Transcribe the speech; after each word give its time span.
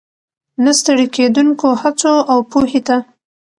،نه 0.63 0.71
ستړې 0.79 1.05
کېدونکو 1.15 1.67
هڅو، 1.81 2.13
او 2.31 2.39
پوهې 2.51 2.81
ته 2.87 2.97